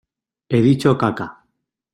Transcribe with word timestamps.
he 0.51 0.61
dicho 0.65 0.97
caca. 1.03 1.27